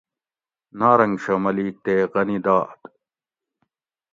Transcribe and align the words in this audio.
نارنگ 0.79 1.15
شاہ 1.23 1.39
ملیک 1.45 1.75
تے 1.85 1.95
غنی 2.11 2.37
داد 2.45 2.79